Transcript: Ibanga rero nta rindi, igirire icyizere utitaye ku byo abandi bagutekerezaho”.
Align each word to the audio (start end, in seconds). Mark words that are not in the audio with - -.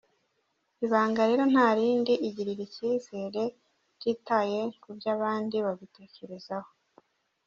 Ibanga 0.85 1.21
rero 1.29 1.43
nta 1.51 1.67
rindi, 1.77 2.13
igirire 2.27 2.61
icyizere 2.67 3.41
utitaye 3.93 4.59
ku 4.81 4.87
byo 4.97 5.09
abandi 5.15 5.55
bagutekerezaho”. 5.65 6.69